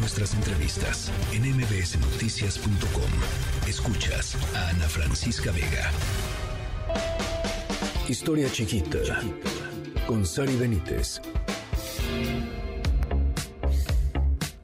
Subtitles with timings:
[0.00, 3.68] nuestras entrevistas en mbsnoticias.com.
[3.68, 5.90] Escuchas a Ana Francisca Vega.
[8.08, 8.98] Historia chiquita
[10.06, 11.20] con Sari Benítez.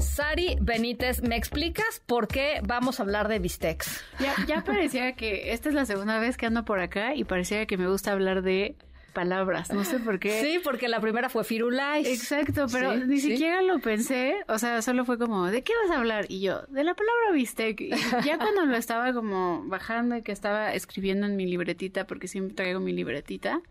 [0.00, 4.02] Sari Benítez, ¿me explicas por qué vamos a hablar de bistecs?
[4.18, 7.66] Ya, ya parecía que esta es la segunda vez que ando por acá y parecía
[7.66, 8.76] que me gusta hablar de
[9.12, 10.40] palabras, no sé por qué.
[10.40, 12.06] Sí, porque la primera fue Firulais.
[12.06, 15.98] Exacto, pero ni siquiera lo pensé, o sea, solo fue como, ¿de qué vas a
[15.98, 16.26] hablar?
[16.28, 17.80] Y yo, de la palabra bistec.
[17.80, 17.90] Y
[18.24, 22.54] ya cuando lo estaba como bajando y que estaba escribiendo en mi libretita, porque siempre
[22.54, 23.62] traigo mi libretita,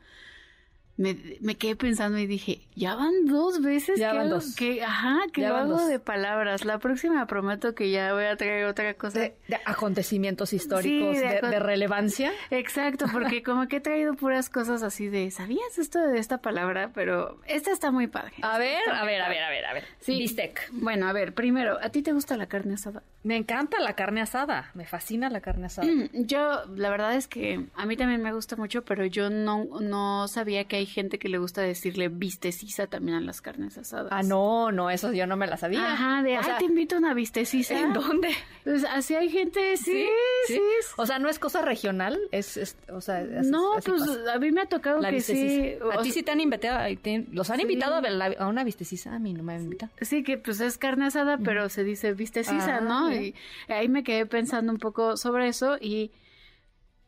[0.98, 4.56] me, me quedé pensando y dije, ya van dos veces ya que, van dos.
[4.56, 5.88] que ajá, que Ya lo hago dos.
[5.88, 6.66] de palabras.
[6.66, 9.20] La próxima prometo que ya voy a traer otra cosa.
[9.20, 12.32] De, de acontecimientos históricos Sí, de de relevancia.
[12.50, 16.92] Exacto, porque como que he traído puras cosas así de, ¿sabías esto de esta palabra?
[16.94, 18.34] Pero esta está muy padre.
[18.42, 19.84] A ver, a ver, a ver, a ver, a ver.
[20.08, 20.18] Sí.
[20.20, 20.70] Bistec.
[20.72, 23.04] Bueno, a ver, primero, ¿a ti te gusta la carne asada?
[23.24, 24.72] Me encanta la carne asada.
[24.74, 25.88] Me fascina la carne asada.
[25.92, 29.66] Mm, Yo, la verdad es que a mí también me gusta mucho, pero yo no,
[29.82, 34.08] no sabía que hay gente que le gusta decirle vistecisa también a las carnes asadas.
[34.12, 35.94] Ah, no, no, eso yo no me la sabía.
[35.94, 37.78] Ajá, de, O sea, te invito a una vistecisa.
[37.78, 38.30] ¿En dónde?
[38.64, 40.08] Pues así hay gente, sí,
[40.48, 40.62] sí.
[40.98, 44.34] O sea, no es cosa regional, es, es- o sea, no, pues pasa.
[44.34, 45.34] a mí me ha tocado La que sí.
[45.34, 46.00] vistecisa.
[46.00, 47.62] A ti sí te han invitado, te- los han Sí.
[47.64, 49.92] invitado a, ver la- a una vistecisa, a mí no me han invitado.
[50.02, 53.12] Sí, que pues es carne asada, pero se dice vistecisa, Ah, ¿no?
[53.14, 53.34] Y
[53.68, 56.12] ahí me quedé pensando un poco sobre eso y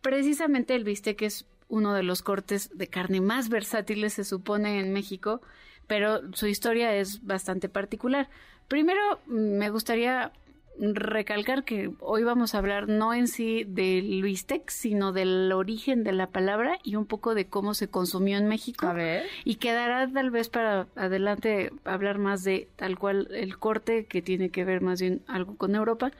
[0.01, 4.91] precisamente el bistec es uno de los cortes de carne más versátiles, se supone, en
[4.91, 5.41] México,
[5.87, 8.29] pero su historia es bastante particular.
[8.67, 10.31] Primero, me gustaría
[10.77, 16.13] recalcar que hoy vamos a hablar no en sí del bistec, sino del origen de
[16.13, 18.87] la palabra y un poco de cómo se consumió en México.
[18.87, 19.25] A ver.
[19.43, 24.49] Y quedará tal vez para adelante hablar más de tal cual el corte que tiene
[24.49, 26.11] que ver más bien algo con Europa.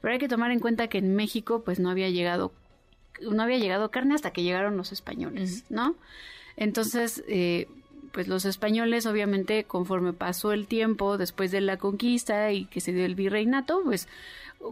[0.00, 2.52] Pero hay que tomar en cuenta que en México pues no había llegado
[3.20, 5.96] no había llegado carne hasta que llegaron los españoles, ¿no?
[6.56, 7.66] Entonces, eh,
[8.12, 12.92] pues los españoles, obviamente, conforme pasó el tiempo después de la conquista y que se
[12.92, 14.08] dio el virreinato, pues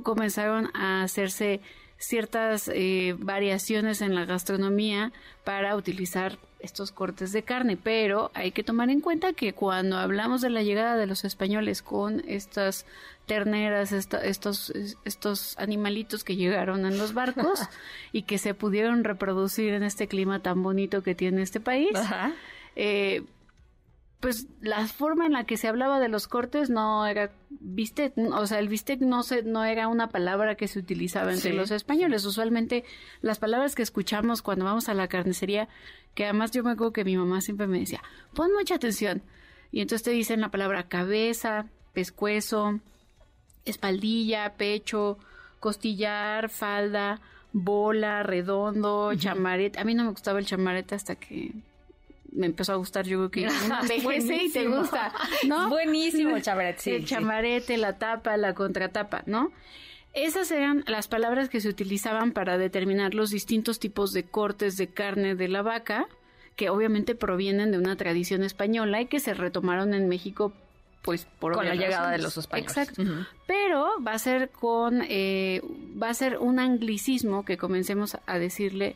[0.02, 1.60] comenzaron a hacerse
[1.98, 5.12] ciertas eh, variaciones en la gastronomía
[5.44, 10.40] para utilizar estos cortes de carne, pero hay que tomar en cuenta que cuando hablamos
[10.40, 12.86] de la llegada de los españoles con estas
[13.26, 14.72] terneras, esta- estos,
[15.04, 17.60] estos animalitos que llegaron en los barcos
[18.12, 22.32] y que se pudieron reproducir en este clima tan bonito que tiene este país, Ajá.
[22.76, 23.22] Eh,
[24.24, 28.46] pues la forma en la que se hablaba de los cortes no era bistec, o
[28.46, 31.70] sea, el bistec no se, no era una palabra que se utilizaba entre Sí, los
[31.70, 32.24] españoles.
[32.24, 32.84] Usualmente
[33.20, 35.68] las palabras que escuchamos cuando vamos a la carnicería,
[36.14, 38.02] que además yo me acuerdo que mi mamá siempre me decía,
[38.32, 39.20] pon mucha atención.
[39.70, 42.80] Y entonces te dicen la palabra cabeza, pescuezo,
[43.66, 45.18] espaldilla, pecho,
[45.60, 47.20] costillar, falda,
[47.52, 49.78] bola, redondo, chamarete.
[49.80, 51.52] A mí no me gustaba el chamarete hasta que
[52.34, 53.06] me empezó a gustar.
[53.06, 55.12] Yo creo que envejece y te gusta,
[55.46, 55.68] ¿no?
[55.68, 56.44] Buenísimo el
[56.78, 57.04] sí, el sí.
[57.04, 59.52] chamarete, la tapa, la contratapa, ¿no?
[60.12, 64.86] Esas eran las palabras que se utilizaban para determinar los distintos tipos de cortes de
[64.88, 66.06] carne de la vaca,
[66.54, 70.52] que obviamente provienen de una tradición española y que se retomaron en México,
[71.02, 72.76] pues por Con la llegada de los españoles.
[72.76, 73.02] Exacto.
[73.48, 75.62] Pero va a ser con, eh,
[76.00, 78.94] va a ser un anglicismo que comencemos a decirle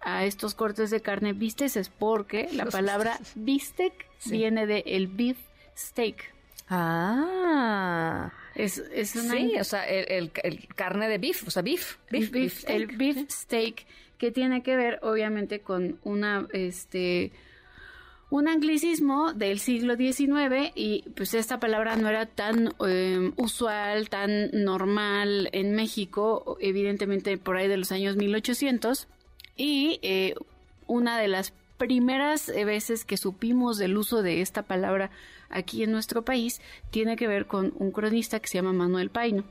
[0.00, 3.92] a estos cortes de carne bisteces, porque la palabra bistec
[4.26, 5.36] viene de el beef
[5.76, 6.32] steak.
[6.68, 8.32] Ah.
[8.54, 11.96] Es, es una- Sí, o sea, el, el- el carne de beef, o sea, beef.
[12.10, 12.76] Beef, beef, beef steak.
[12.76, 13.86] el beef steak
[14.18, 17.32] que tiene que ver obviamente con una este
[18.30, 24.50] un anglicismo del siglo XIX y pues esta palabra no era tan eh, usual, tan
[24.52, 29.06] normal en México, evidentemente por ahí de los años 1800
[29.56, 30.34] y eh,
[30.86, 35.10] una de las primeras eh, veces que supimos del uso de esta palabra
[35.50, 39.44] aquí en nuestro país tiene que ver con un cronista que se llama Manuel Paino.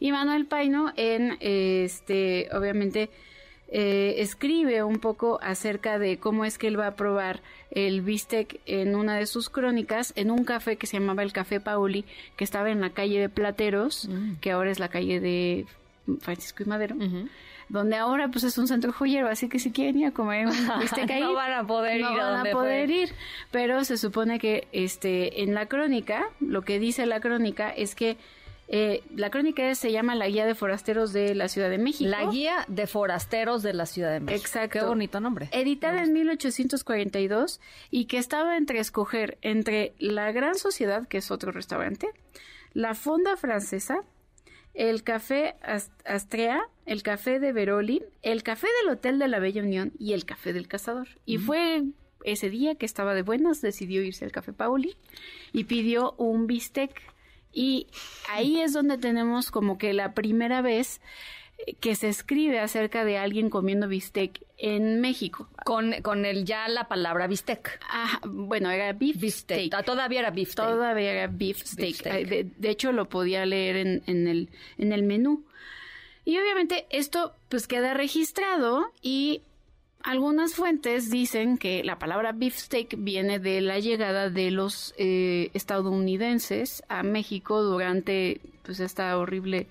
[0.00, 3.10] Y Manuel Paino en eh, este obviamente
[3.70, 8.60] eh, escribe un poco acerca de cómo es que él va a probar el bistec
[8.64, 12.44] en una de sus crónicas en un café que se llamaba el Café Pauli, que
[12.44, 14.08] estaba en la calle de Plateros,
[14.40, 15.66] que ahora es la calle de
[16.20, 16.96] Francisco y Madero,
[17.68, 20.80] donde ahora pues es un centro joyero, así que si quieren ir a comer un
[20.80, 22.96] bistec ahí, No van a poder no ir a van a poder fue.
[22.96, 23.12] ir,
[23.50, 28.16] pero se supone que este en la crónica, lo que dice la crónica es que
[28.70, 32.10] eh, la crónica se llama La Guía de Forasteros de la Ciudad de México.
[32.10, 34.38] La guía de forasteros de la Ciudad de México.
[34.44, 34.78] Exacto.
[34.80, 35.48] Qué bonito nombre.
[35.52, 41.50] Editada en 1842 y que estaba entre escoger entre La Gran Sociedad, que es otro
[41.50, 42.08] restaurante,
[42.74, 44.02] la fonda francesa,
[44.78, 45.56] el café
[46.04, 50.24] Astrea, el café de Veroli, el café del Hotel de la Bella Unión y el
[50.24, 51.08] café del Cazador.
[51.26, 51.82] Y fue
[52.22, 54.96] ese día que estaba de buenas, decidió irse al café Pauli
[55.52, 56.92] y pidió un bistec.
[57.52, 57.88] Y
[58.30, 61.00] ahí es donde tenemos como que la primera vez
[61.80, 65.48] que se escribe acerca de alguien comiendo bistec en México.
[65.64, 67.80] Con, con el ya la palabra bistec.
[67.90, 69.74] Ah, bueno, era beef steak.
[69.74, 70.68] Ah, todavía era beef steak.
[70.68, 72.02] Todavía era beef steak.
[72.02, 75.44] De, hecho, lo podía leer en, en, el, en el menú.
[76.24, 79.40] Y obviamente esto pues queda registrado y
[80.02, 86.82] algunas fuentes dicen que la palabra beefsteak viene de la llegada de los eh, estadounidenses
[86.88, 89.66] a México durante pues esta horrible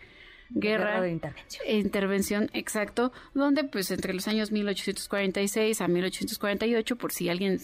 [0.49, 1.63] guerra, de intervención.
[1.67, 7.59] Intervención, exacto, donde pues entre los años 1846 a 1848, por si alguien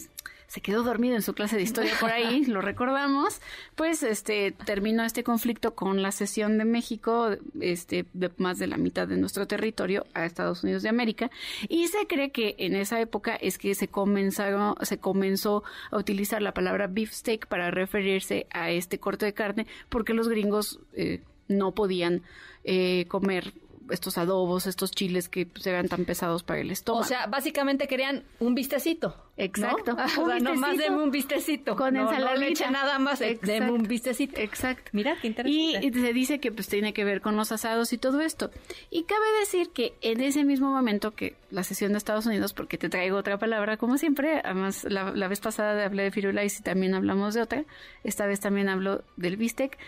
[0.46, 3.40] se quedó dormido en su clase de historia por ahí, lo recordamos,
[3.74, 8.76] pues este terminó este conflicto con la cesión de México, este de más de la
[8.76, 11.30] mitad de nuestro territorio a Estados Unidos de América
[11.68, 16.40] y se cree que en esa época es que se comenzaron se comenzó a utilizar
[16.40, 21.72] la palabra beefsteak para referirse a este corte de carne porque los gringos eh, no
[21.72, 22.22] podían
[22.64, 23.52] eh, comer
[23.90, 27.04] estos adobos, estos chiles que pues, eran tan pesados para el estómago.
[27.04, 29.16] O sea, básicamente querían un vistecito.
[29.36, 29.94] Exacto.
[29.94, 30.04] ¿no?
[30.24, 31.76] O sea, nomás deme un vistecito.
[31.76, 32.66] Con no, ensaladita.
[32.66, 34.40] No nada más, deme un vistecito.
[34.40, 34.90] Exacto.
[34.92, 35.86] Mira, qué interesante.
[35.86, 38.50] Y, se dice que pues tiene que ver con los asados y todo esto.
[38.90, 42.78] Y cabe decir que en ese mismo momento que la sesión de Estados Unidos, porque
[42.78, 46.62] te traigo otra palabra, como siempre, además la, la vez pasada hablé de firulais y
[46.62, 47.64] también hablamos de otra,
[48.02, 49.78] esta vez también hablo del bistec.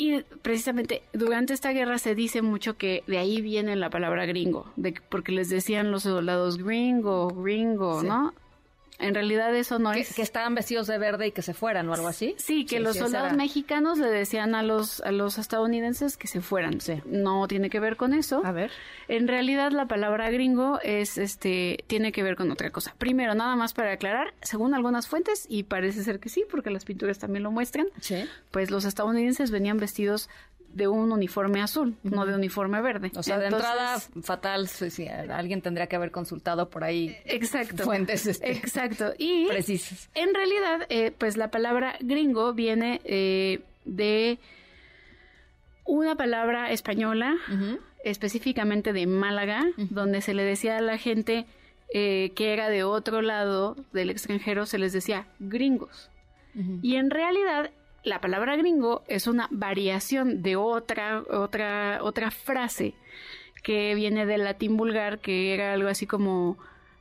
[0.00, 4.72] Y precisamente durante esta guerra se dice mucho que de ahí viene la palabra gringo,
[4.76, 8.32] de, porque les decían los soldados gringo, gringo, ¿no?
[8.98, 10.14] En realidad eso no es...
[10.14, 12.34] Que estaban vestidos de verde y que se fueran o algo así.
[12.38, 16.80] Sí, que los soldados mexicanos le decían a los, a los estadounidenses que se fueran.
[16.80, 17.00] Sí.
[17.06, 18.44] No tiene que ver con eso.
[18.44, 18.72] A ver.
[19.06, 22.94] En realidad la palabra gringo es, este, tiene que ver con otra cosa.
[22.98, 26.84] Primero, nada más para aclarar, según algunas fuentes, y parece ser que sí, porque las
[26.84, 28.24] pinturas también lo muestran, sí.
[28.50, 30.28] pues los estadounidenses venían vestidos
[30.72, 33.10] de un uniforme azul, no de uniforme verde.
[33.16, 38.26] O sea, de entrada, fatal, si alguien tendría que haber consultado por ahí exacto, fuentes
[38.26, 39.12] este, exacto.
[39.18, 40.10] y precisas.
[40.14, 44.38] En realidad, eh, pues la palabra gringo viene eh, de
[45.84, 47.36] una palabra española,
[48.04, 51.46] específicamente de Málaga, donde se le decía a la gente
[51.94, 56.10] eh, que era de otro lado del extranjero, se les decía gringos.
[56.82, 57.70] Y en realidad
[58.04, 62.94] la palabra gringo es una variación de otra, otra, otra frase
[63.62, 66.56] que viene del latín vulgar, que era algo así como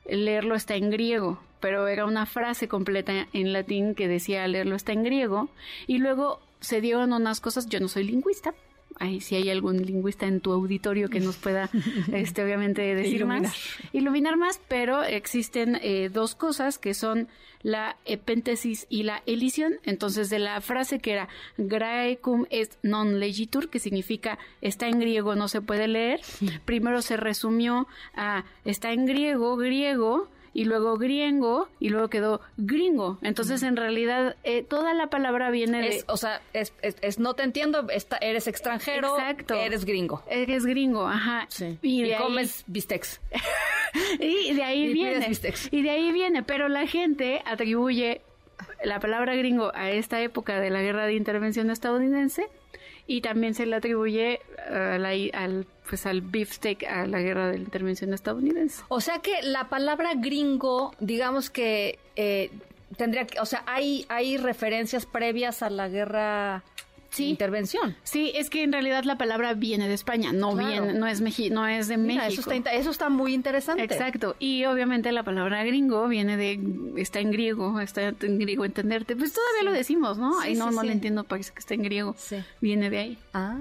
[0.05, 4.91] leerlo está en griego, pero era una frase completa en latín que decía leerlo está
[4.91, 5.49] en griego,
[5.85, 8.53] y luego se dieron unas cosas, yo no soy lingüista,
[8.99, 11.69] Ahí, si hay algún lingüista en tu auditorio que nos pueda,
[12.13, 13.53] este, obviamente, decir más,
[13.93, 17.27] iluminar más, pero existen eh, dos cosas que son
[17.61, 19.75] la epéntesis y la elisión.
[19.83, 21.27] Entonces, de la frase que era
[21.57, 26.21] Graecum est non legitur, que significa está en griego, no se puede leer,
[26.65, 33.19] primero se resumió a está en griego, griego, y luego griego y luego quedó gringo.
[33.21, 36.03] Entonces, en realidad, eh, toda la palabra viene de...
[36.07, 37.85] o sea, es, es, no te entiendo,
[38.21, 39.53] eres extranjero, Exacto.
[39.53, 40.23] eres gringo.
[40.27, 41.45] Eres gringo, ajá.
[41.49, 41.77] Sí.
[41.83, 43.21] Y, comes bistecs.
[44.19, 45.29] y de ahí viene.
[45.69, 48.21] Y de ahí viene, pero la gente atribuye
[48.83, 52.47] la palabra gringo a esta época de la guerra de intervención estadounidense
[53.05, 54.39] y también se le atribuye
[54.71, 58.83] uh, al pues al beefsteak a la guerra de la intervención estadounidense.
[58.89, 62.51] O sea que la palabra gringo, digamos que eh,
[62.97, 66.63] tendría que, o sea, hay hay referencias previas a la guerra
[67.25, 67.95] intervención.
[68.03, 71.67] Sí, es que en realidad la palabra viene de España, no viene, no es no
[71.67, 72.41] es de México.
[72.41, 73.83] Eso está, eso está muy interesante.
[73.83, 74.35] Exacto.
[74.39, 76.59] Y obviamente la palabra gringo viene de
[76.97, 79.15] está en griego, está en griego entenderte.
[79.15, 80.39] Pues todavía lo decimos, ¿no?
[80.39, 82.15] Ay, no, no le entiendo, parece que está en griego.
[82.61, 83.17] Viene de ahí.
[83.33, 83.59] Ah,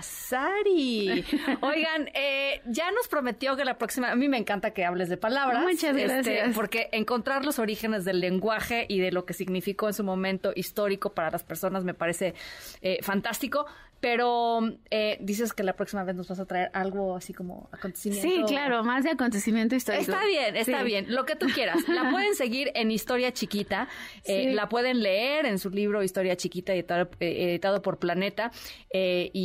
[0.00, 1.24] Sari.
[1.60, 5.16] Oigan, eh, ya nos prometió que la próxima, a mí me encanta que hables de
[5.16, 5.62] palabras.
[5.62, 6.54] Muchas este, gracias.
[6.54, 11.14] porque encontrar los orígenes del lenguaje y de lo que significó en su momento histórico
[11.14, 12.34] para las personas me parece
[12.82, 13.66] eh, fantástico.
[14.00, 18.28] pero eh, dices que la próxima vez nos vas a traer algo así como acontecimiento.
[18.28, 20.12] Sí, claro, más de acontecimiento histórico.
[20.12, 21.88] Está bien, está bien, lo que tú quieras.
[21.88, 23.88] La pueden seguir en Historia Chiquita,
[24.24, 28.50] eh, la pueden leer en su libro Historia Chiquita, editado, editado por Planeta.
[28.92, 29.43] Y,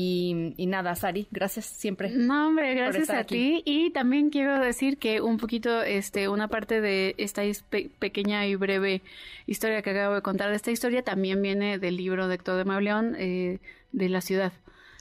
[0.57, 2.09] nada, Sari, gracias siempre.
[2.09, 3.61] No, hombre, gracias a ti.
[3.65, 7.41] Y también quiero decir que un poquito, este, una parte de esta
[7.99, 9.01] pequeña y breve
[9.47, 12.65] historia que acabo de contar de esta historia también viene del libro de Héctor de
[12.65, 13.59] Mauleón eh,
[13.91, 14.53] de la ciudad.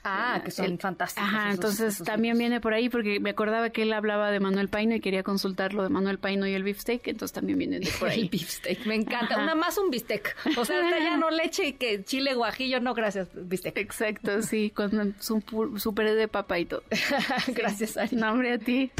[0.08, 1.28] Ah, que son fantásticos.
[1.28, 4.94] Ajá, entonces también viene por ahí porque me acordaba que él hablaba de Manuel Paino
[4.94, 8.08] y quería consultar lo de Manuel Paino y el beefsteak, entonces también viene de por
[8.10, 8.22] ahí.
[8.22, 9.42] el beefsteak, me encanta.
[9.42, 10.34] Una más un bistec.
[10.56, 13.76] O sea, ya no leche y que chile guajillo, no, gracias, bistec.
[13.76, 15.42] Exacto, sí, con su,
[15.76, 16.82] su de papa y todo.
[17.48, 18.16] gracias, Ari.
[18.16, 18.90] Nombre a ti.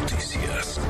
[0.00, 0.80] Noticias.